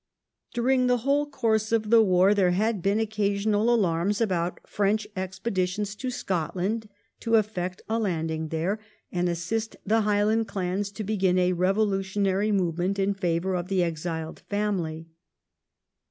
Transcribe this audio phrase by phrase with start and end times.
[0.55, 5.93] During the whole course of the war there had been occasional alarms about French expeditions
[5.97, 6.89] to Scotland
[7.19, 8.79] to efiect a landing there,
[9.11, 14.39] and assist the Highland clans to begin a revolutionary movement in favour of the exiled
[14.49, 15.05] family.